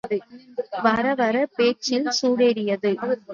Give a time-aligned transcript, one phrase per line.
[0.83, 2.91] வரவர பேச்சில் சூடேறியது.